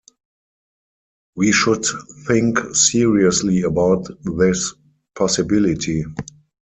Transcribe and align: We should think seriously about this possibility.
We 1.35 1.51
should 1.51 1.85
think 2.27 2.57
seriously 2.73 3.61
about 3.61 4.07
this 4.23 4.73
possibility. 5.15 6.05